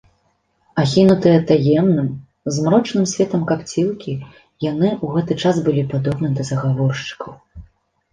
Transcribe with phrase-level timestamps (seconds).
[0.83, 2.07] Ахінутыя таемным,
[2.55, 4.15] змрочным светам капцілкі,
[4.71, 7.33] яны ў гэты час былі падобны да загаворшчыкаў.